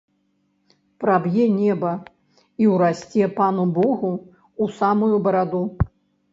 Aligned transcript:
Праб'е 1.03 1.45
неба 1.57 1.91
і 2.65 2.71
ўрасце 2.73 3.23
пану 3.37 3.69
богу 3.79 4.13
ў 4.17 4.65
самую 4.83 5.15
бараду. 5.29 5.65